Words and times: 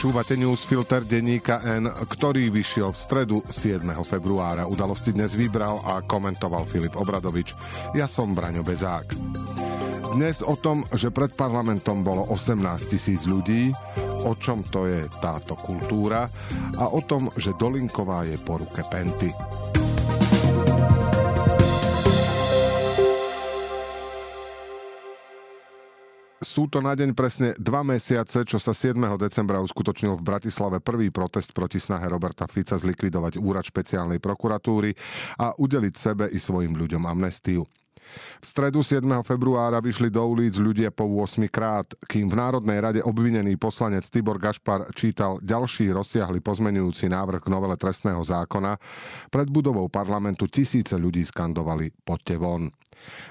Počúvate 0.00 0.32
newsfilter 0.32 1.04
denníka 1.04 1.60
N, 1.76 1.84
ktorý 1.84 2.48
vyšiel 2.48 2.88
v 2.88 2.96
stredu 2.96 3.36
7. 3.44 3.84
februára. 4.00 4.64
Udalosti 4.64 5.12
dnes 5.12 5.36
vybral 5.36 5.76
a 5.84 6.00
komentoval 6.00 6.64
Filip 6.64 6.96
Obradovič. 6.96 7.52
Ja 7.92 8.08
som 8.08 8.32
Braňo 8.32 8.64
Bezák. 8.64 9.12
Dnes 10.16 10.40
o 10.40 10.56
tom, 10.56 10.88
že 10.96 11.12
pred 11.12 11.36
parlamentom 11.36 12.00
bolo 12.00 12.24
18 12.32 12.64
tisíc 12.88 13.28
ľudí, 13.28 13.76
o 14.24 14.32
čom 14.40 14.64
to 14.64 14.88
je 14.88 15.04
táto 15.20 15.52
kultúra 15.60 16.24
a 16.80 16.88
o 16.88 17.04
tom, 17.04 17.28
že 17.36 17.52
Dolinková 17.60 18.24
je 18.24 18.40
po 18.40 18.56
ruke 18.56 18.80
Penty. 18.88 19.28
Sú 26.50 26.66
to 26.66 26.82
na 26.82 26.98
deň 26.98 27.14
presne 27.14 27.54
dva 27.62 27.86
mesiace, 27.86 28.42
čo 28.42 28.58
sa 28.58 28.74
7. 28.74 28.98
decembra 29.22 29.62
uskutočnil 29.62 30.18
v 30.18 30.26
Bratislave 30.34 30.82
prvý 30.82 31.14
protest 31.14 31.54
proti 31.54 31.78
snahe 31.78 32.02
Roberta 32.10 32.50
Fica 32.50 32.74
zlikvidovať 32.74 33.38
úrad 33.38 33.62
špeciálnej 33.62 34.18
prokuratúry 34.18 34.90
a 35.38 35.54
udeliť 35.54 35.94
sebe 35.94 36.26
i 36.26 36.42
svojim 36.42 36.74
ľuďom 36.74 37.06
amnestiu. 37.06 37.62
V 38.42 38.46
stredu 38.50 38.82
7. 38.82 39.06
februára 39.22 39.78
vyšli 39.78 40.10
do 40.10 40.26
ulic 40.26 40.58
ľudia 40.58 40.90
po 40.90 41.06
8 41.06 41.46
krát, 41.46 41.86
kým 42.10 42.26
v 42.26 42.34
Národnej 42.34 42.82
rade 42.82 43.00
obvinený 43.06 43.54
poslanec 43.54 44.10
Tibor 44.10 44.42
Gašpar 44.42 44.90
čítal 44.98 45.38
ďalší 45.46 45.94
rozsiahly 45.94 46.42
pozmenujúci 46.42 47.06
návrh 47.06 47.46
k 47.46 47.52
novele 47.54 47.78
trestného 47.78 48.26
zákona, 48.26 48.74
pred 49.30 49.46
budovou 49.46 49.86
parlamentu 49.86 50.50
tisíce 50.50 50.98
ľudí 50.98 51.22
skandovali 51.22 51.94
poďte 52.02 52.34
von. 52.42 52.66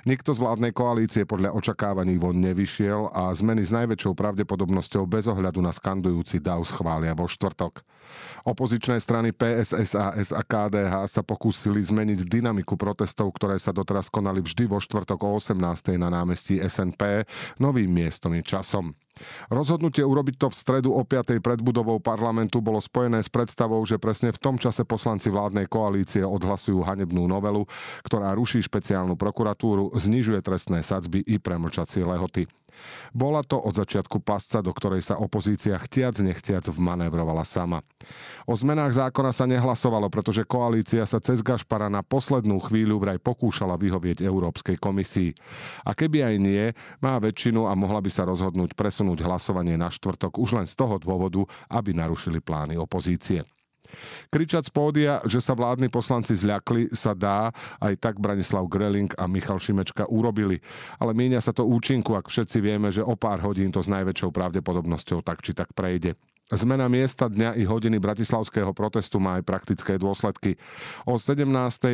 Nikto 0.08 0.32
z 0.32 0.40
vládnej 0.40 0.72
koalície 0.72 1.24
podľa 1.28 1.54
očakávaní 1.56 2.16
von 2.18 2.40
nevyšiel 2.40 3.12
a 3.12 3.34
zmeny 3.36 3.66
s 3.66 3.72
najväčšou 3.74 4.16
pravdepodobnosťou 4.16 5.04
bez 5.06 5.28
ohľadu 5.28 5.60
na 5.60 5.76
skandujúci 5.76 6.40
DAO 6.40 6.64
schvália 6.64 7.12
vo 7.14 7.28
štvrtok. 7.28 7.84
Opozičné 8.48 8.98
strany 8.98 9.36
PSS, 9.36 9.94
AS 9.94 10.30
a 10.34 10.42
KDH 10.42 11.06
sa 11.06 11.22
pokúsili 11.22 11.84
zmeniť 11.84 12.26
dynamiku 12.26 12.74
protestov, 12.80 13.36
ktoré 13.38 13.60
sa 13.62 13.70
doteraz 13.70 14.10
konali 14.10 14.42
vždy 14.42 14.66
vo 14.66 14.82
štvrtok 14.82 15.20
o 15.22 15.38
18. 15.38 15.60
na 16.00 16.10
námestí 16.10 16.58
SNP 16.58 17.28
novým 17.62 17.92
miestom 17.92 18.34
i 18.34 18.42
časom. 18.42 18.96
Rozhodnutie 19.48 20.04
urobiť 20.04 20.36
to 20.40 20.48
v 20.52 20.56
stredu 20.56 20.90
o 20.92 21.02
5. 21.04 21.40
pred 21.40 21.60
budovou 21.64 21.98
parlamentu 22.04 22.60
bolo 22.60 22.84
spojené 22.84 23.24
s 23.24 23.30
predstavou, 23.32 23.82
že 23.88 24.02
presne 24.02 24.36
v 24.36 24.42
tom 24.42 24.56
čase 24.60 24.84
poslanci 24.84 25.32
vládnej 25.32 25.70
koalície 25.72 26.22
odhlasujú 26.26 26.84
hanebnú 26.84 27.26
novelu, 27.26 27.64
ktorá 28.04 28.36
ruší 28.36 28.60
špeciálnu 28.66 29.16
prokuratúru, 29.16 29.96
znižuje 29.96 30.44
trestné 30.44 30.84
sadzby 30.84 31.24
i 31.24 31.40
premlčacie 31.40 32.04
lehoty. 32.04 32.59
Bola 33.12 33.44
to 33.46 33.58
od 33.60 33.76
začiatku 33.76 34.22
pasca, 34.24 34.64
do 34.64 34.72
ktorej 34.74 35.04
sa 35.04 35.20
opozícia 35.20 35.76
chtiac 35.78 36.18
nechtiac 36.24 36.66
vmanévrovala 36.70 37.44
sama. 37.44 37.84
O 38.48 38.56
zmenách 38.56 38.96
zákona 38.96 39.32
sa 39.36 39.46
nehlasovalo, 39.46 40.08
pretože 40.08 40.48
koalícia 40.48 41.04
sa 41.04 41.22
cez 41.22 41.44
Gašpara 41.44 41.92
na 41.92 42.02
poslednú 42.06 42.58
chvíľu 42.64 43.02
vraj 43.02 43.20
pokúšala 43.22 43.76
vyhovieť 43.76 44.24
Európskej 44.24 44.80
komisii. 44.80 45.36
A 45.86 45.92
keby 45.94 46.24
aj 46.24 46.36
nie, 46.40 46.64
má 47.04 47.20
väčšinu 47.20 47.68
a 47.68 47.76
mohla 47.76 48.00
by 48.00 48.10
sa 48.10 48.24
rozhodnúť 48.26 48.74
presunúť 48.74 49.22
hlasovanie 49.26 49.76
na 49.76 49.92
štvrtok 49.92 50.40
už 50.40 50.64
len 50.64 50.68
z 50.70 50.74
toho 50.80 50.96
dôvodu, 50.98 51.44
aby 51.70 51.92
narušili 51.92 52.40
plány 52.40 52.80
opozície. 52.80 53.44
Kričať 54.30 54.70
z 54.70 54.72
pódia, 54.72 55.14
že 55.26 55.42
sa 55.42 55.58
vládni 55.58 55.90
poslanci 55.90 56.38
zľakli, 56.38 56.94
sa 56.94 57.18
dá, 57.18 57.50
aj 57.82 57.94
tak 57.98 58.16
Branislav 58.22 58.70
Greling 58.70 59.12
a 59.18 59.26
Michal 59.26 59.60
Šimečka 59.60 60.08
urobili. 60.08 60.62
Ale 61.02 61.18
míňa 61.18 61.42
sa 61.42 61.52
to 61.52 61.66
účinku, 61.66 62.14
ak 62.14 62.30
všetci 62.30 62.58
vieme, 62.62 62.90
že 62.94 63.06
o 63.06 63.18
pár 63.18 63.42
hodín 63.44 63.74
to 63.74 63.82
s 63.82 63.90
najväčšou 63.92 64.30
pravdepodobnosťou 64.32 65.26
tak 65.26 65.42
či 65.42 65.58
tak 65.58 65.74
prejde. 65.74 66.16
Zmena 66.50 66.90
miesta 66.90 67.30
dňa 67.30 67.62
i 67.62 67.64
hodiny 67.70 68.02
bratislavského 68.02 68.74
protestu 68.74 69.22
má 69.22 69.38
aj 69.38 69.46
praktické 69.46 70.02
dôsledky. 70.02 70.58
O 71.06 71.22
17. 71.22 71.46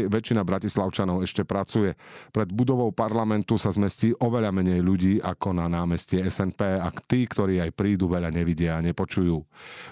väčšina 0.08 0.48
bratislavčanov 0.48 1.28
ešte 1.28 1.44
pracuje. 1.44 1.92
Pred 2.32 2.56
budovou 2.56 2.96
parlamentu 2.96 3.60
sa 3.60 3.76
zmestí 3.76 4.16
oveľa 4.16 4.56
menej 4.56 4.80
ľudí 4.80 5.14
ako 5.20 5.60
na 5.60 5.68
námestie 5.68 6.24
SNP 6.24 6.80
a 6.80 6.88
tí, 7.04 7.28
ktorí 7.28 7.60
aj 7.60 7.76
prídu, 7.76 8.08
veľa 8.08 8.32
nevidia 8.32 8.80
a 8.80 8.86
nepočujú. 8.86 9.44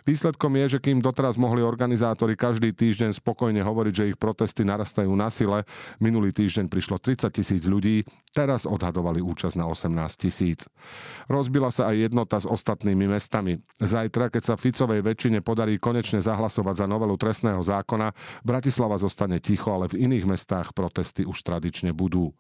Výsledkom 0.08 0.56
je, 0.64 0.80
že 0.80 0.80
kým 0.80 1.04
doteraz 1.04 1.36
mohli 1.36 1.60
organizátori 1.60 2.40
každý 2.40 2.72
týždeň 2.72 3.20
spokojne 3.20 3.60
hovoriť, 3.60 3.94
že 3.94 4.10
ich 4.16 4.18
protesty 4.18 4.64
narastajú 4.64 5.12
na 5.12 5.28
sile, 5.28 5.68
minulý 6.00 6.32
týždeň 6.32 6.72
prišlo 6.72 7.04
30 7.04 7.28
tisíc 7.36 7.68
ľudí, 7.68 8.08
teraz 8.34 8.66
odhadovali 8.66 9.22
účasť 9.22 9.56
na 9.56 9.70
18 9.70 9.94
tisíc. 10.18 10.66
Rozbila 11.30 11.70
sa 11.70 11.94
aj 11.94 12.10
jednota 12.10 12.42
s 12.42 12.50
ostatnými 12.50 13.06
mestami. 13.08 13.62
Zajtra, 13.78 14.34
keď 14.34 14.44
sa 14.44 14.56
Ficovej 14.58 15.06
väčšine 15.06 15.46
podarí 15.46 15.78
konečne 15.78 16.20
zahlasovať 16.20 16.84
za 16.84 16.88
novelu 16.90 17.16
trestného 17.16 17.62
zákona, 17.62 18.12
Bratislava 18.42 18.98
zostane 18.98 19.38
ticho, 19.38 19.70
ale 19.72 19.88
v 19.88 20.10
iných 20.10 20.26
mestách 20.26 20.74
protesty 20.74 21.24
už 21.24 21.46
tradične 21.46 21.94
budú. 21.94 22.34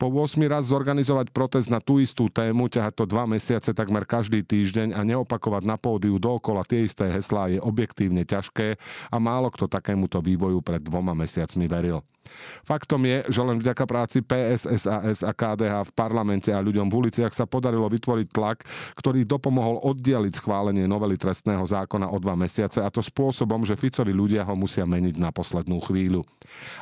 Po 0.00 0.08
8 0.08 0.40
raz 0.48 0.66
zorganizovať 0.72 1.30
protest 1.30 1.68
na 1.68 1.78
tú 1.78 2.00
istú 2.00 2.32
tému, 2.32 2.72
ťahať 2.72 2.92
to 2.96 3.04
dva 3.04 3.28
mesiace 3.28 3.76
takmer 3.76 4.08
každý 4.08 4.40
týždeň 4.42 4.96
a 4.96 5.04
neopakovať 5.04 5.62
na 5.68 5.76
pódiu 5.76 6.16
dookola 6.16 6.64
tie 6.64 6.88
isté 6.88 7.12
heslá 7.12 7.52
je 7.52 7.60
objektívne 7.60 8.24
ťažké 8.24 8.80
a 9.12 9.16
málo 9.20 9.52
kto 9.52 9.68
takémuto 9.68 10.24
vývoju 10.24 10.64
pred 10.64 10.80
dvoma 10.80 11.12
mesiacmi 11.12 11.68
veril. 11.68 12.00
Faktom 12.66 13.06
je, 13.06 13.22
že 13.30 13.40
len 13.42 13.58
vďaka 13.62 13.84
práci 13.86 14.18
PSSAS 14.22 15.22
a 15.26 15.34
KDH 15.34 15.90
v 15.90 15.92
parlamente 15.98 16.54
a 16.54 16.62
ľuďom 16.62 16.86
v 16.86 16.94
uliciach 17.02 17.34
sa 17.34 17.50
podarilo 17.50 17.90
vytvoriť 17.90 18.28
tlak, 18.30 18.62
ktorý 18.94 19.26
dopomohol 19.26 19.82
oddialiť 19.82 20.38
schválenie 20.38 20.86
novely 20.86 21.18
trestného 21.18 21.66
zákona 21.66 22.14
o 22.14 22.16
dva 22.22 22.38
mesiace 22.38 22.78
a 22.78 22.88
to 22.88 23.02
spôsobom, 23.02 23.66
že 23.66 23.74
Ficovi 23.74 24.14
ľudia 24.14 24.46
ho 24.46 24.54
musia 24.54 24.86
meniť 24.86 25.18
na 25.18 25.34
poslednú 25.34 25.82
chvíľu. 25.82 26.22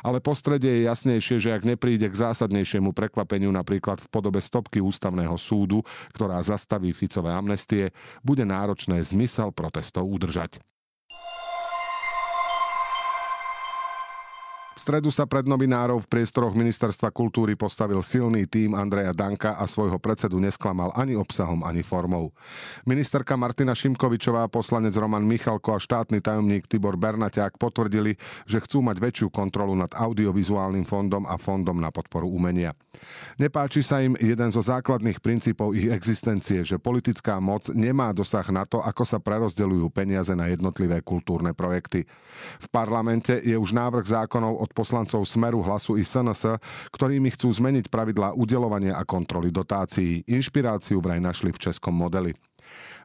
Ale 0.05 0.21
postredie 0.21 0.81
je 0.81 0.87
jasnejšie, 0.87 1.41
že 1.41 1.49
ak 1.57 1.65
nepríde 1.65 2.05
k 2.05 2.15
zásadnejšiemu 2.15 2.93
prekvapeniu 2.93 3.49
napríklad 3.49 3.97
v 3.97 4.07
podobe 4.13 4.37
stopky 4.37 4.77
ústavného 4.77 5.33
súdu, 5.41 5.81
ktorá 6.13 6.37
zastaví 6.45 6.93
Ficové 6.93 7.33
amnestie, 7.33 7.89
bude 8.21 8.45
náročné 8.45 9.01
zmysel 9.01 9.49
protestov 9.49 10.05
udržať. 10.05 10.61
V 14.75 14.83
stredu 14.83 15.07
sa 15.07 15.23
pred 15.23 15.47
novinárov 15.47 16.03
v 16.03 16.11
priestoroch 16.11 16.51
Ministerstva 16.51 17.07
kultúry 17.07 17.55
postavil 17.55 18.03
silný 18.03 18.43
tím 18.43 18.75
Andreja 18.75 19.15
Danka 19.15 19.55
a 19.55 19.63
svojho 19.71 19.95
predsedu 20.03 20.35
nesklamal 20.35 20.91
ani 20.99 21.15
obsahom, 21.15 21.63
ani 21.63 21.79
formou. 21.79 22.35
Ministerka 22.83 23.39
Martina 23.39 23.71
Šimkovičová, 23.71 24.51
poslanec 24.51 24.91
Roman 24.99 25.23
Michalko 25.23 25.71
a 25.71 25.79
štátny 25.79 26.19
tajomník 26.19 26.67
Tibor 26.67 26.99
Bernaťák 26.99 27.55
potvrdili, 27.55 28.19
že 28.43 28.59
chcú 28.59 28.83
mať 28.83 28.99
väčšiu 28.99 29.31
kontrolu 29.31 29.79
nad 29.79 29.95
audiovizuálnym 29.95 30.83
fondom 30.83 31.23
a 31.23 31.39
fondom 31.39 31.79
na 31.79 31.87
podporu 31.87 32.27
umenia. 32.27 32.75
Nepáči 33.39 33.79
sa 33.79 34.03
im 34.03 34.19
jeden 34.19 34.51
zo 34.51 34.59
základných 34.59 35.23
princípov 35.23 35.71
ich 35.71 35.87
existencie, 35.87 36.67
že 36.67 36.83
politická 36.83 37.39
moc 37.39 37.71
nemá 37.71 38.11
dosah 38.11 38.43
na 38.51 38.67
to, 38.67 38.83
ako 38.83 39.07
sa 39.07 39.23
prerozdeľujú 39.23 39.87
peniaze 39.95 40.35
na 40.35 40.51
jednotlivé 40.51 40.99
kultúrne 40.99 41.55
projekty. 41.55 42.03
V 42.59 42.67
parlamente 42.67 43.39
je 43.39 43.55
už 43.55 43.71
návrh 43.71 44.03
zákonov 44.03 44.64
od 44.65 44.73
poslancov 44.73 45.21
Smeru, 45.29 45.61
Hlasu 45.61 45.95
i 45.95 46.03
SNS, 46.03 46.57
ktorými 46.89 47.29
chcú 47.37 47.53
zmeniť 47.53 47.93
pravidlá 47.93 48.33
udelovania 48.33 48.97
a 48.97 49.05
kontroly 49.05 49.53
dotácií. 49.53 50.25
Inšpiráciu 50.25 50.97
vraj 50.97 51.21
našli 51.21 51.53
v 51.53 51.61
českom 51.69 51.93
modeli. 51.93 52.33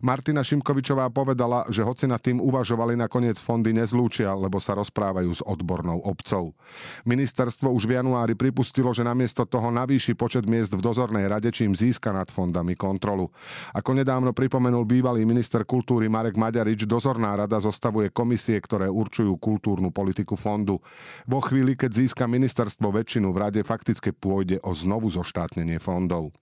Martina 0.00 0.40
Šimkovičová 0.40 1.12
povedala, 1.12 1.68
že 1.68 1.84
hoci 1.84 2.08
nad 2.08 2.24
tým 2.24 2.40
uvažovali, 2.40 2.96
nakoniec 2.96 3.36
fondy 3.36 3.76
nezlúčia, 3.76 4.32
lebo 4.32 4.56
sa 4.56 4.72
rozprávajú 4.72 5.28
s 5.28 5.44
odbornou 5.44 6.00
obcov. 6.00 6.56
Ministerstvo 7.04 7.68
už 7.68 7.84
v 7.84 8.00
januári 8.00 8.32
pripustilo, 8.32 8.96
že 8.96 9.04
namiesto 9.04 9.44
toho 9.44 9.68
navýši 9.68 10.16
počet 10.16 10.48
miest 10.48 10.72
v 10.72 10.80
dozornej 10.80 11.28
rade, 11.28 11.52
čím 11.52 11.76
získa 11.76 12.16
nad 12.16 12.32
fondami 12.32 12.72
kontrolu. 12.80 13.28
Ako 13.76 13.92
nedávno 13.92 14.32
pripomenul 14.32 14.88
bývalý 14.88 15.28
minister 15.28 15.68
kultúry 15.68 16.08
Marek 16.08 16.40
Maďarič, 16.40 16.88
dozorná 16.88 17.36
rada 17.36 17.60
zostavuje 17.60 18.08
komisie, 18.08 18.56
ktoré 18.56 18.88
určujú 18.88 19.36
kultúrnu 19.36 19.92
politiku 19.92 20.32
fondu. 20.32 20.80
Vo 21.28 21.44
chvíli, 21.44 21.76
keď 21.76 22.00
získa 22.00 22.24
ministerstvo 22.24 22.88
väčšinu 22.88 23.36
v 23.36 23.40
rade, 23.44 23.60
fakticky 23.60 24.16
pôjde 24.16 24.64
o 24.64 24.72
znovu 24.72 25.12
zoštátnenie 25.12 25.76
fondov. 25.76 26.32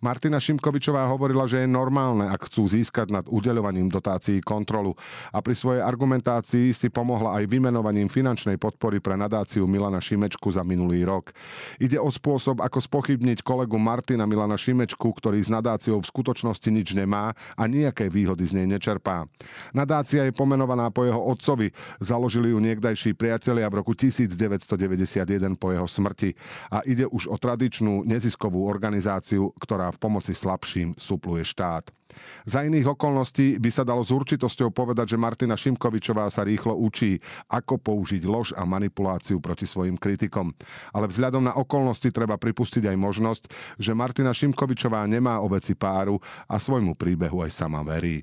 Martina 0.00 0.40
Šimkovičová 0.40 1.04
hovorila, 1.08 1.44
že 1.44 1.64
je 1.64 1.68
normálne, 1.68 2.24
ak 2.24 2.48
chcú 2.50 2.66
získať 2.66 3.14
nad 3.14 3.24
udeľovaním 3.30 3.86
dotácií 3.86 4.42
kontrolu 4.42 4.98
a 5.30 5.38
pri 5.38 5.54
svojej 5.54 5.86
argumentácii 5.86 6.74
si 6.74 6.90
pomohla 6.90 7.38
aj 7.38 7.46
vymenovaním 7.46 8.10
finančnej 8.10 8.58
podpory 8.58 8.98
pre 8.98 9.14
nadáciu 9.14 9.70
Milana 9.70 10.02
Šimečku 10.02 10.50
za 10.50 10.66
minulý 10.66 11.06
rok. 11.06 11.30
Ide 11.78 12.02
o 12.02 12.10
spôsob, 12.10 12.58
ako 12.58 12.82
spochybniť 12.82 13.46
kolegu 13.46 13.78
Martina 13.78 14.26
Milana 14.26 14.58
Šimečku, 14.58 15.14
ktorý 15.14 15.38
s 15.38 15.46
nadáciou 15.46 16.02
v 16.02 16.10
skutočnosti 16.10 16.66
nič 16.66 16.98
nemá 16.98 17.30
a 17.54 17.62
nejaké 17.70 18.10
výhody 18.10 18.42
z 18.42 18.58
nej 18.58 18.66
nečerpá. 18.66 19.30
Nadácia 19.70 20.26
je 20.26 20.34
pomenovaná 20.34 20.90
po 20.90 21.06
jeho 21.06 21.22
otcovi, 21.22 21.70
založili 22.02 22.50
ju 22.50 22.58
niekdajší 22.58 23.14
priatelia 23.14 23.70
v 23.70 23.78
roku 23.84 23.94
1991 23.94 25.54
po 25.54 25.70
jeho 25.70 25.86
smrti 25.86 26.34
a 26.74 26.82
ide 26.82 27.06
už 27.06 27.30
o 27.30 27.36
tradičnú 27.38 28.02
neziskovú 28.02 28.66
organizáciu, 28.66 29.54
ktorá 29.62 29.94
v 29.94 30.00
pomoci 30.00 30.32
slabším 30.34 30.98
supluje 30.98 31.46
štát. 31.46 31.99
Za 32.44 32.66
iných 32.66 32.94
okolností 32.94 33.60
by 33.60 33.70
sa 33.70 33.82
dalo 33.86 34.04
s 34.04 34.10
určitosťou 34.10 34.70
povedať, 34.74 35.14
že 35.14 35.20
Martina 35.20 35.56
Šimkovičová 35.56 36.28
sa 36.28 36.46
rýchlo 36.46 36.76
učí, 36.76 37.18
ako 37.48 37.80
použiť 37.80 38.22
lož 38.26 38.52
a 38.56 38.66
manipuláciu 38.68 39.38
proti 39.38 39.64
svojim 39.64 39.96
kritikom. 39.98 40.52
Ale 40.94 41.10
vzhľadom 41.10 41.46
na 41.46 41.54
okolnosti 41.56 42.08
treba 42.10 42.36
pripustiť 42.36 42.86
aj 42.90 42.96
možnosť, 42.96 43.42
že 43.78 43.96
Martina 43.96 44.34
Šimkovičová 44.34 45.06
nemá 45.06 45.40
o 45.40 45.48
veci 45.50 45.74
páru 45.74 46.20
a 46.46 46.56
svojmu 46.58 46.94
príbehu 46.98 47.42
aj 47.42 47.50
sama 47.54 47.82
verí. 47.86 48.22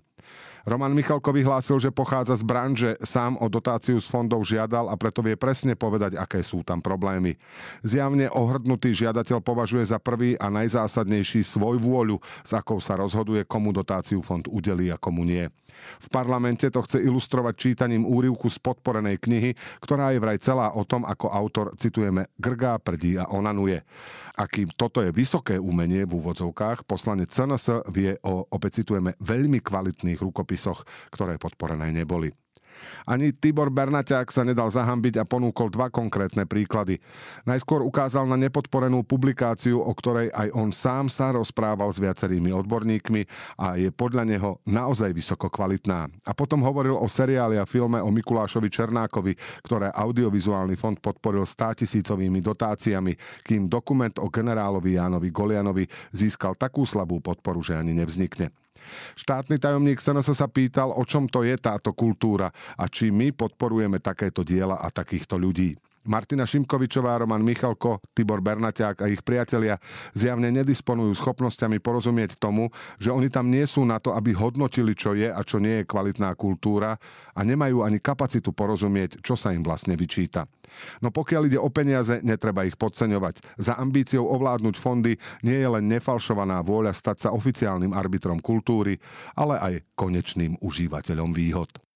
Roman 0.68 0.92
Michalko 0.92 1.32
vyhlásil, 1.32 1.80
že 1.80 1.96
pochádza 1.96 2.36
z 2.36 2.44
branže, 2.44 2.92
sám 3.00 3.40
o 3.40 3.48
dotáciu 3.48 4.04
z 4.04 4.08
fondov 4.12 4.44
žiadal 4.44 4.92
a 4.92 5.00
preto 5.00 5.24
vie 5.24 5.40
presne 5.40 5.80
povedať, 5.80 6.20
aké 6.20 6.44
sú 6.44 6.60
tam 6.60 6.84
problémy. 6.84 7.40
Zjavne 7.88 8.28
ohrdnutý 8.28 8.92
žiadateľ 8.92 9.40
považuje 9.40 9.88
za 9.88 9.96
prvý 9.96 10.36
a 10.36 10.52
najzásadnejší 10.52 11.48
svoj 11.48 11.80
vôľu, 11.80 12.20
s 12.44 12.52
akou 12.52 12.84
sa 12.84 13.00
rozhoduje, 13.00 13.48
komu 13.48 13.72
dotáciu 13.72 14.20
fond 14.20 14.44
udelí 14.44 14.92
a 14.92 15.00
komu 15.00 15.24
nie. 15.24 15.48
V 16.02 16.08
parlamente 16.10 16.68
to 16.68 16.82
chce 16.84 17.00
ilustrovať 17.06 17.54
čítaním 17.56 18.04
úrivku 18.04 18.50
z 18.50 18.58
podporenej 18.60 19.22
knihy, 19.22 19.54
ktorá 19.80 20.10
je 20.10 20.20
vraj 20.20 20.42
celá 20.42 20.74
o 20.74 20.82
tom, 20.84 21.06
ako 21.06 21.30
autor, 21.30 21.78
citujeme, 21.78 22.28
grgá, 22.42 22.82
prdí 22.82 23.16
a 23.16 23.30
onanuje. 23.30 23.86
A 24.38 24.50
toto 24.74 25.06
je 25.06 25.14
vysoké 25.14 25.62
umenie 25.62 26.06
v 26.10 26.18
úvodzovkách, 26.18 26.86
poslanec 26.90 27.30
CNS 27.30 27.86
vie 27.94 28.18
o, 28.26 28.42
opäť 28.50 28.82
citujeme, 28.82 29.14
veľmi 29.22 29.62
kvalitných 29.62 30.18
rukopisoch 30.18 30.57
podpisoch, 30.58 30.82
ktoré 31.14 31.38
podporené 31.38 31.94
neboli. 31.94 32.34
Ani 33.10 33.34
Tibor 33.34 33.74
Bernaťák 33.74 34.30
sa 34.30 34.46
nedal 34.46 34.70
zahambiť 34.70 35.18
a 35.18 35.26
ponúkol 35.26 35.74
dva 35.74 35.90
konkrétne 35.90 36.46
príklady. 36.46 37.02
Najskôr 37.50 37.82
ukázal 37.82 38.30
na 38.30 38.38
nepodporenú 38.38 39.02
publikáciu, 39.02 39.82
o 39.82 39.90
ktorej 39.98 40.30
aj 40.30 40.54
on 40.54 40.70
sám 40.70 41.10
sa 41.10 41.34
rozprával 41.34 41.90
s 41.90 41.98
viacerými 41.98 42.54
odborníkmi 42.54 43.26
a 43.58 43.82
je 43.82 43.90
podľa 43.90 44.30
neho 44.30 44.62
naozaj 44.70 45.10
vysoko 45.10 45.50
kvalitná. 45.50 46.06
A 46.22 46.32
potom 46.38 46.62
hovoril 46.62 46.94
o 46.94 47.10
seriáli 47.10 47.58
a 47.58 47.66
filme 47.66 47.98
o 47.98 48.14
Mikulášovi 48.14 48.70
Černákovi, 48.70 49.34
ktoré 49.66 49.90
audiovizuálny 49.90 50.78
fond 50.78 51.02
podporil 51.02 51.50
100 51.50 51.82
tisícovými 51.82 52.46
dotáciami, 52.46 53.18
kým 53.42 53.66
dokument 53.66 54.14
o 54.22 54.30
generálovi 54.30 55.02
Jánovi 55.02 55.34
Golianovi 55.34 55.90
získal 56.14 56.54
takú 56.54 56.86
slabú 56.86 57.18
podporu, 57.26 57.66
že 57.66 57.74
ani 57.74 57.98
nevznikne. 57.98 58.54
Štátny 59.18 59.58
tajomník 59.58 60.02
SNS 60.02 60.38
sa 60.38 60.48
pýtal, 60.48 60.94
o 60.94 61.04
čom 61.04 61.26
to 61.30 61.42
je 61.44 61.56
táto 61.58 61.94
kultúra 61.94 62.52
a 62.78 62.86
či 62.90 63.10
my 63.10 63.34
podporujeme 63.34 64.02
takéto 64.02 64.42
diela 64.46 64.80
a 64.82 64.88
takýchto 64.94 65.38
ľudí. 65.38 65.76
Martina 66.08 66.48
Šimkovičová, 66.48 67.20
Roman 67.20 67.44
Michalko, 67.44 68.00
Tibor 68.16 68.40
Bernaťák 68.40 69.04
a 69.04 69.12
ich 69.12 69.22
priatelia 69.22 69.76
zjavne 70.16 70.48
nedisponujú 70.50 71.12
schopnosťami 71.20 71.84
porozumieť 71.84 72.40
tomu, 72.40 72.72
že 72.98 73.12
oni 73.12 73.28
tam 73.28 73.52
nie 73.52 73.68
sú 73.68 73.84
na 73.84 74.00
to, 74.00 74.16
aby 74.16 74.32
hodnotili, 74.32 74.96
čo 74.96 75.14
je 75.14 75.28
a 75.28 75.42
čo 75.44 75.60
nie 75.60 75.84
je 75.84 75.90
kvalitná 75.90 76.32
kultúra 76.40 76.96
a 77.36 77.40
nemajú 77.44 77.84
ani 77.84 78.00
kapacitu 78.00 78.56
porozumieť, 78.56 79.20
čo 79.20 79.36
sa 79.36 79.52
im 79.52 79.62
vlastne 79.62 80.00
vyčíta. 80.00 80.48
No 81.04 81.12
pokiaľ 81.12 81.52
ide 81.52 81.60
o 81.60 81.68
peniaze, 81.68 82.24
netreba 82.24 82.64
ich 82.64 82.80
podceňovať. 82.80 83.60
Za 83.60 83.76
ambíciou 83.80 84.28
ovládnuť 84.32 84.76
fondy 84.80 85.20
nie 85.44 85.58
je 85.58 85.68
len 85.68 85.86
nefalšovaná 85.92 86.64
vôľa 86.64 86.96
stať 86.96 87.28
sa 87.28 87.30
oficiálnym 87.36 87.92
arbitrom 87.92 88.40
kultúry, 88.40 89.00
ale 89.36 89.60
aj 89.60 89.74
konečným 89.96 90.56
užívateľom 90.64 91.32
výhod. 91.36 91.87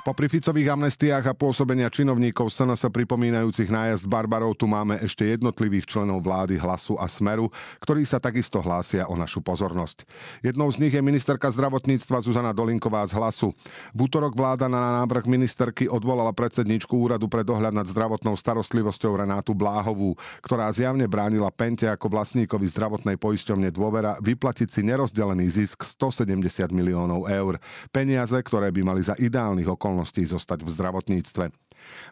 Popri 0.00 0.32
Ficových 0.32 0.72
amnestiách 0.72 1.28
a 1.28 1.36
pôsobenia 1.36 1.92
činovníkov 1.92 2.48
SNS 2.48 2.88
pripomínajúcich 2.88 3.68
nájazd 3.68 4.08
Barbarov 4.08 4.56
tu 4.56 4.64
máme 4.64 4.96
ešte 4.96 5.28
jednotlivých 5.28 5.84
členov 5.84 6.24
vlády 6.24 6.56
Hlasu 6.56 6.96
a 6.96 7.04
Smeru, 7.04 7.52
ktorí 7.84 8.08
sa 8.08 8.16
takisto 8.16 8.64
hlásia 8.64 9.04
o 9.12 9.14
našu 9.14 9.44
pozornosť. 9.44 10.08
Jednou 10.40 10.72
z 10.72 10.80
nich 10.80 10.96
je 10.96 11.04
ministerka 11.04 11.52
zdravotníctva 11.52 12.24
Zuzana 12.24 12.56
Dolinková 12.56 13.04
z 13.04 13.12
Hlasu. 13.12 13.52
V 13.92 14.08
útorok 14.08 14.32
vláda 14.32 14.72
na 14.72 15.04
návrh 15.04 15.28
ministerky 15.28 15.84
odvolala 15.84 16.32
predsedničku 16.32 16.96
úradu 16.96 17.28
pre 17.28 17.44
dohľad 17.44 17.76
nad 17.76 17.84
zdravotnou 17.84 18.40
starostlivosťou 18.40 19.20
Renátu 19.20 19.52
Bláhovú, 19.52 20.16
ktorá 20.40 20.72
zjavne 20.72 21.04
bránila 21.12 21.52
Pente 21.52 21.84
ako 21.84 22.08
vlastníkovi 22.08 22.64
zdravotnej 22.72 23.20
poisťovne 23.20 23.68
dôvera 23.68 24.16
vyplatiť 24.24 24.68
si 24.72 24.80
nerozdelený 24.80 25.44
zisk 25.52 25.84
170 25.84 26.72
miliónov 26.72 27.28
eur. 27.28 27.60
Peniaze, 27.92 28.40
ktoré 28.40 28.72
by 28.72 28.80
mali 28.80 29.04
za 29.04 29.12
ideálnych 29.20 29.68
okolností 29.68 29.89
okolností 29.90 30.22
zostať 30.22 30.62
v 30.62 30.70
zdravotníctve. 30.70 31.44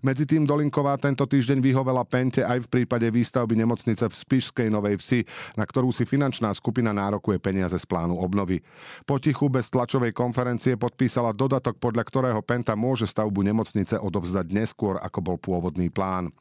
Medzi 0.03 0.25
tým 0.27 0.49
Dolinková 0.49 0.99
tento 0.99 1.29
týždeň 1.29 1.63
vyhovela 1.63 2.03
Pente 2.03 2.43
aj 2.43 2.67
v 2.67 2.71
prípade 2.73 3.05
výstavby 3.07 3.55
nemocnice 3.55 4.11
v 4.11 4.15
Spišskej 4.17 4.73
Novej 4.73 4.99
Vsi, 4.99 5.21
na 5.55 5.63
ktorú 5.63 5.95
si 5.95 6.03
finančná 6.09 6.51
skupina 6.57 6.91
nárokuje 6.91 7.39
peniaze 7.39 7.77
z 7.77 7.87
plánu 7.87 8.17
obnovy. 8.19 8.65
Potichu 9.05 9.47
bez 9.53 9.71
tlačovej 9.71 10.17
konferencie 10.17 10.75
podpísala 10.75 11.37
dodatok, 11.37 11.77
podľa 11.79 12.03
ktorého 12.09 12.41
Penta 12.43 12.75
môže 12.75 13.07
stavbu 13.07 13.45
nemocnice 13.45 14.01
odovzdať 14.01 14.51
neskôr, 14.51 14.97
ako 14.99 15.19
bol 15.21 15.37
pôvodný 15.37 15.93
plán. 15.93 16.33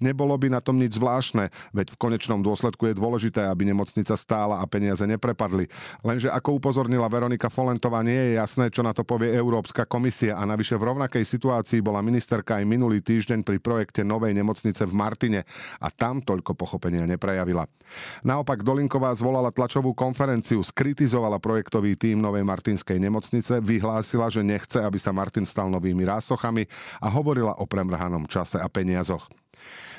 Nebolo 0.00 0.34
by 0.40 0.56
na 0.56 0.64
tom 0.64 0.80
nič 0.80 0.96
zvláštne, 0.96 1.52
veď 1.76 1.92
v 1.92 2.00
konečnom 2.00 2.40
dôsledku 2.40 2.88
je 2.88 2.96
dôležité, 2.96 3.44
aby 3.44 3.68
nemocnica 3.68 4.16
stála 4.16 4.58
a 4.58 4.64
peniaze 4.64 5.04
neprepadli. 5.04 5.68
Lenže 6.00 6.32
ako 6.32 6.56
upozornila 6.56 7.12
Veronika 7.12 7.52
Folentová, 7.52 8.00
nie 8.00 8.16
je 8.16 8.40
jasné, 8.40 8.72
čo 8.72 8.80
na 8.80 8.96
to 8.96 9.04
povie 9.04 9.36
Európska 9.36 9.84
komisia 9.84 10.40
a 10.40 10.48
navyše 10.48 10.79
v 10.80 10.88
rovnakej 10.88 11.28
situácii 11.28 11.84
bola 11.84 12.00
ministerka 12.00 12.56
aj 12.56 12.64
minulý 12.64 13.04
týždeň 13.04 13.44
pri 13.44 13.60
projekte 13.60 14.00
novej 14.00 14.32
nemocnice 14.32 14.88
v 14.88 14.96
Martine 14.96 15.40
a 15.76 15.92
tam 15.92 16.24
toľko 16.24 16.56
pochopenia 16.56 17.04
neprejavila. 17.04 17.68
Naopak 18.24 18.64
Dolinková 18.64 19.12
zvolala 19.12 19.52
tlačovú 19.52 19.92
konferenciu, 19.92 20.64
skritizovala 20.64 21.36
projektový 21.36 22.00
tím 22.00 22.24
novej 22.24 22.48
martinskej 22.48 22.96
nemocnice, 22.96 23.60
vyhlásila, 23.60 24.32
že 24.32 24.40
nechce, 24.40 24.80
aby 24.80 24.96
sa 24.96 25.12
Martin 25.12 25.44
stal 25.44 25.68
novými 25.68 26.08
rásochami 26.08 26.64
a 27.04 27.12
hovorila 27.12 27.60
o 27.60 27.68
premrhanom 27.68 28.24
čase 28.24 28.56
a 28.56 28.66
peniazoch. 28.72 29.28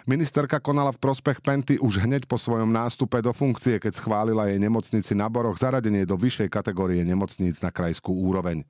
Ministerka 0.09 0.57
konala 0.57 0.89
v 0.89 1.01
prospech 1.01 1.45
Penty 1.45 1.77
už 1.77 2.01
hneď 2.01 2.25
po 2.25 2.41
svojom 2.41 2.73
nástupe 2.73 3.21
do 3.21 3.29
funkcie, 3.37 3.77
keď 3.77 3.93
schválila 4.01 4.49
jej 4.49 4.57
nemocnici 4.57 5.13
na 5.13 5.29
Boroch 5.29 5.61
zaradenie 5.61 6.09
do 6.09 6.17
vyššej 6.17 6.49
kategórie 6.49 7.05
nemocníc 7.05 7.61
na 7.61 7.69
krajskú 7.69 8.09
úroveň. 8.09 8.65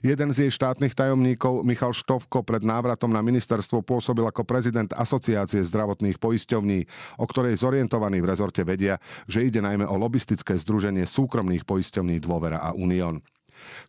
Jeden 0.00 0.32
z 0.32 0.48
jej 0.48 0.52
štátnych 0.52 0.96
tajomníkov, 0.96 1.60
Michal 1.68 1.92
Štovko, 1.92 2.40
pred 2.40 2.64
návratom 2.64 3.12
na 3.12 3.20
ministerstvo 3.20 3.84
pôsobil 3.84 4.24
ako 4.24 4.48
prezident 4.48 4.88
Asociácie 4.96 5.60
zdravotných 5.60 6.16
poisťovní, 6.16 6.88
o 7.20 7.24
ktorej 7.28 7.60
zorientovaní 7.60 8.24
v 8.24 8.30
rezorte 8.32 8.64
vedia, 8.64 8.96
že 9.28 9.44
ide 9.44 9.60
najmä 9.60 9.84
o 9.84 10.00
lobistické 10.00 10.56
združenie 10.56 11.04
súkromných 11.04 11.68
poisťovní 11.68 12.16
Dôvera 12.16 12.64
a 12.64 12.72
Unión. 12.72 13.20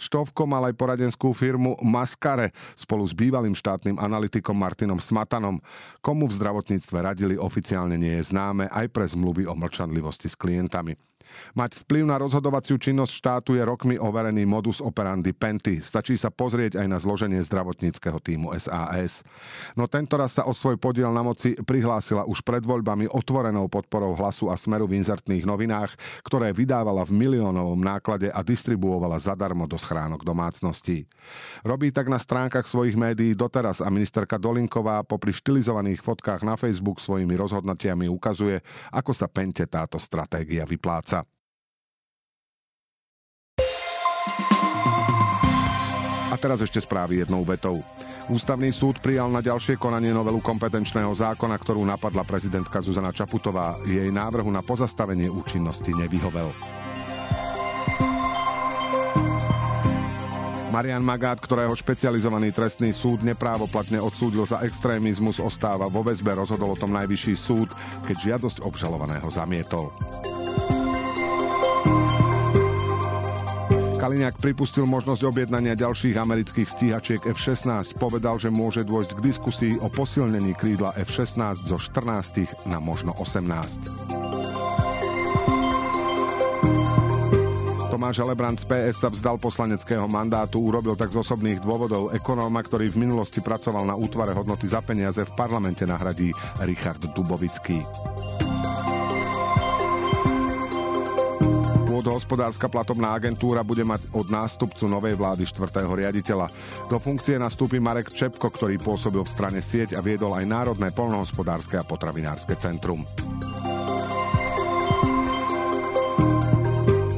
Štovko 0.02 0.48
mal 0.50 0.66
aj 0.70 0.76
poradenskú 0.76 1.32
firmu 1.32 1.78
Maskare 1.84 2.52
spolu 2.74 3.06
s 3.06 3.14
bývalým 3.14 3.54
štátnym 3.54 4.00
analytikom 4.02 4.56
Martinom 4.56 4.98
Smatanom. 5.00 5.62
Komu 6.04 6.26
v 6.30 6.38
zdravotníctve 6.38 6.98
radili 7.00 7.36
oficiálne 7.38 7.96
nie 7.96 8.18
je 8.20 8.34
známe 8.34 8.68
aj 8.72 8.90
pre 8.90 9.06
zmluvy 9.08 9.46
o 9.48 9.54
mlčanlivosti 9.54 10.32
s 10.32 10.36
klientami. 10.40 10.98
Mať 11.54 11.82
vplyv 11.86 12.04
na 12.08 12.18
rozhodovaciu 12.18 12.78
činnosť 12.78 13.14
štátu 13.14 13.56
je 13.58 13.64
rokmi 13.64 13.96
overený 13.98 14.46
modus 14.46 14.82
operandi 14.82 15.32
Penty. 15.34 15.80
Stačí 15.84 16.18
sa 16.18 16.34
pozrieť 16.34 16.82
aj 16.82 16.88
na 16.90 16.98
zloženie 16.98 17.42
zdravotníckého 17.44 18.18
týmu 18.20 18.52
SAS. 18.58 19.22
No 19.78 19.86
tento 19.86 20.18
raz 20.18 20.38
sa 20.38 20.46
o 20.46 20.54
svoj 20.54 20.78
podiel 20.78 21.10
na 21.12 21.22
moci 21.26 21.54
prihlásila 21.58 22.26
už 22.26 22.42
pred 22.42 22.64
voľbami 22.66 23.10
otvorenou 23.10 23.70
podporou 23.70 24.14
hlasu 24.18 24.50
a 24.50 24.56
smeru 24.56 24.86
v 24.86 25.02
inzertných 25.02 25.46
novinách, 25.48 25.96
ktoré 26.26 26.52
vydávala 26.52 27.06
v 27.06 27.16
miliónovom 27.16 27.80
náklade 27.80 28.30
a 28.30 28.40
distribuovala 28.42 29.18
zadarmo 29.18 29.66
do 29.66 29.78
schránok 29.80 30.22
domácností. 30.22 31.08
Robí 31.64 31.90
tak 31.90 32.12
na 32.12 32.20
stránkach 32.20 32.68
svojich 32.68 33.00
médií 33.00 33.34
doteraz 33.34 33.80
a 33.80 33.88
ministerka 33.88 34.38
Dolinková 34.38 35.04
popri 35.08 35.32
štilizovaných 35.32 36.04
fotkách 36.04 36.44
na 36.44 36.60
Facebook 36.60 37.00
svojimi 37.00 37.34
rozhodnutiami 37.40 38.12
ukazuje, 38.12 38.60
ako 38.92 39.12
sa 39.16 39.28
Pente 39.32 39.66
táto 39.66 39.98
stratégia 39.98 40.68
vypláca. 40.68 41.23
Teraz 46.44 46.60
ešte 46.60 46.84
správy 46.84 47.24
jednou 47.24 47.48
vetou. 47.48 47.80
Ústavný 48.28 48.68
súd 48.76 49.00
prijal 49.00 49.32
na 49.32 49.40
ďalšie 49.40 49.80
konanie 49.80 50.12
novelu 50.12 50.44
kompetenčného 50.44 51.16
zákona, 51.16 51.56
ktorú 51.56 51.80
napadla 51.88 52.28
prezidentka 52.28 52.84
Zuzana 52.84 53.16
Čaputová. 53.16 53.80
Jej 53.88 54.12
návrhu 54.12 54.52
na 54.52 54.60
pozastavenie 54.60 55.32
účinnosti 55.32 55.96
nevyhovel. 55.96 56.52
Marian 60.74 61.06
Magát, 61.06 61.38
ktorého 61.38 61.78
špecializovaný 61.78 62.50
trestný 62.50 62.98
súd 62.98 63.22
neprávoplatne 63.22 64.02
odsúdil 64.02 64.44
za 64.50 64.66
extrémizmus, 64.66 65.38
ostáva 65.38 65.86
vo 65.86 66.02
väzbe, 66.02 66.34
rozhodol 66.34 66.74
o 66.74 66.80
tom 66.80 66.92
najvyšší 66.98 67.36
súd, 67.38 67.70
keď 68.10 68.18
žiadosť 68.34 68.66
obžalovaného 68.66 69.30
zamietol. 69.30 69.94
Kaliňák 74.04 74.36
pripustil 74.36 74.84
možnosť 74.84 75.24
objednania 75.32 75.80
ďalších 75.80 76.20
amerických 76.20 76.68
stíhačiek 76.68 77.24
F-16. 77.24 77.96
Povedal, 77.96 78.36
že 78.36 78.52
môže 78.52 78.84
dôjsť 78.84 79.16
k 79.16 79.24
diskusii 79.24 79.74
o 79.80 79.88
posilnení 79.88 80.60
krídla 80.60 80.92
F-16 81.08 81.64
zo 81.64 81.80
14 81.80 82.68
na 82.68 82.84
možno 82.84 83.16
18. 83.16 83.48
Tomáš 87.96 88.20
Helebrant 88.20 88.60
z 88.60 88.68
PS 88.68 89.08
sa 89.08 89.08
vzdal 89.08 89.40
poslaneckého 89.40 90.04
mandátu, 90.12 90.60
urobil 90.60 91.00
tak 91.00 91.16
z 91.16 91.24
osobných 91.24 91.64
dôvodov 91.64 92.12
ekonóma, 92.12 92.60
ktorý 92.60 92.92
v 92.92 93.08
minulosti 93.08 93.40
pracoval 93.40 93.88
na 93.88 93.96
útvare 93.96 94.36
hodnoty 94.36 94.68
za 94.68 94.84
peniaze 94.84 95.24
v 95.24 95.32
parlamente 95.32 95.88
nahradí 95.88 96.36
Richard 96.68 97.00
Dubovický. 97.16 97.80
Pôdohospodárska 102.04 102.68
platobná 102.68 103.16
agentúra 103.16 103.64
bude 103.64 103.88
mať 103.88 104.12
od 104.12 104.28
nástupcu 104.28 104.92
novej 104.92 105.16
vlády 105.16 105.48
štvrtého 105.48 105.88
riaditeľa. 105.88 106.52
Do 106.92 107.00
funkcie 107.00 107.40
nastúpi 107.40 107.80
Marek 107.80 108.12
Čepko, 108.12 108.52
ktorý 108.52 108.76
pôsobil 108.76 109.24
v 109.24 109.32
strane 109.32 109.64
sieť 109.64 109.96
a 109.96 110.04
viedol 110.04 110.36
aj 110.36 110.44
Národné 110.44 110.92
polnohospodárske 110.92 111.80
a 111.80 111.88
potravinárske 111.88 112.60
centrum. 112.60 113.08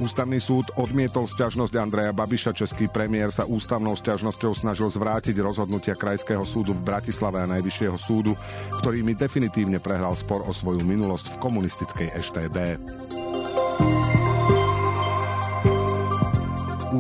Ústavný 0.06 0.38
súd 0.38 0.70
odmietol 0.78 1.26
sťažnosť 1.34 1.74
Andreja 1.82 2.14
Babiša. 2.14 2.54
Český 2.54 2.86
premiér 2.86 3.34
sa 3.34 3.50
ústavnou 3.50 3.98
sťažnosťou 3.98 4.54
snažil 4.54 4.94
zvrátiť 4.94 5.34
rozhodnutia 5.42 5.98
Krajského 5.98 6.46
súdu 6.46 6.78
v 6.78 6.86
Bratislave 6.86 7.42
a 7.42 7.50
Najvyššieho 7.50 7.98
súdu, 7.98 8.38
ktorými 8.86 9.18
definitívne 9.18 9.82
prehral 9.82 10.14
spor 10.14 10.46
o 10.46 10.54
svoju 10.54 10.86
minulosť 10.86 11.34
v 11.34 11.40
komunistickej 11.42 12.08
EŠTB. 12.22 12.58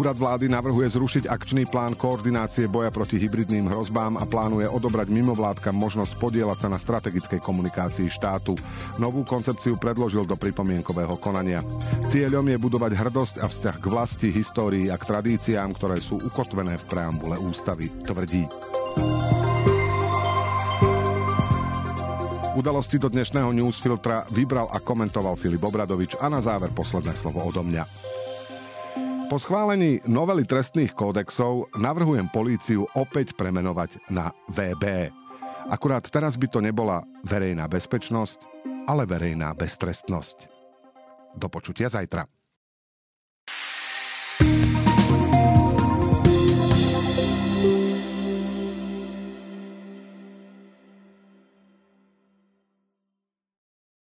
Úrad 0.05 0.21
vlády 0.21 0.53
navrhuje 0.53 0.85
zrušiť 0.85 1.25
akčný 1.25 1.65
plán 1.65 1.97
koordinácie 1.97 2.69
boja 2.69 2.93
proti 2.93 3.17
hybridným 3.17 3.65
hrozbám 3.65 4.21
a 4.21 4.29
plánuje 4.29 4.69
odobrať 4.69 5.09
mimovládkam 5.09 5.73
možnosť 5.73 6.21
podielať 6.21 6.61
sa 6.61 6.69
na 6.69 6.77
strategickej 6.77 7.41
komunikácii 7.41 8.05
štátu. 8.13 8.53
Novú 9.01 9.25
koncepciu 9.25 9.81
predložil 9.81 10.29
do 10.29 10.37
pripomienkového 10.37 11.17
konania. 11.17 11.65
Cieľom 12.05 12.45
je 12.45 12.53
budovať 12.53 12.91
hrdosť 13.01 13.35
a 13.41 13.49
vzťah 13.49 13.75
k 13.81 13.85
vlasti, 13.89 14.29
histórii 14.29 14.93
a 14.93 14.95
k 15.01 15.09
tradíciám, 15.09 15.73
ktoré 15.73 15.97
sú 15.97 16.21
ukotvené 16.21 16.77
v 16.77 16.85
preambule 16.85 17.41
ústavy, 17.41 17.89
tvrdí. 18.05 18.45
Udalosti 22.53 23.01
do 23.01 23.09
dnešného 23.09 23.49
newsfiltra 23.57 24.29
vybral 24.29 24.69
a 24.69 24.77
komentoval 24.77 25.33
Filip 25.33 25.65
Obradovič 25.65 26.13
a 26.21 26.29
na 26.29 26.45
záver 26.45 26.69
posledné 26.69 27.17
slovo 27.17 27.41
odo 27.41 27.65
mňa. 27.65 28.13
Po 29.25 29.41
schválení 29.41 30.05
novely 30.05 30.45
trestných 30.45 30.93
kódexov 30.93 31.73
navrhujem 31.81 32.29
políciu 32.29 32.85
opäť 32.93 33.33
premenovať 33.33 33.97
na 34.13 34.29
VB. 34.53 35.09
Akurát 35.65 36.05
teraz 36.05 36.37
by 36.37 36.45
to 36.45 36.61
nebola 36.61 37.01
verejná 37.25 37.65
bezpečnosť, 37.65 38.45
ale 38.85 39.09
verejná 39.09 39.49
beztrestnosť. 39.57 40.45
Do 41.33 41.49
počutia 41.49 41.89
zajtra. 41.89 42.29